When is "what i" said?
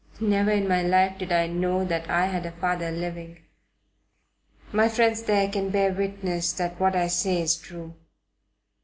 6.79-7.05